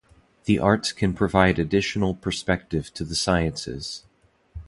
[0.45, 4.03] The arts can provide additional perspective to the sciences.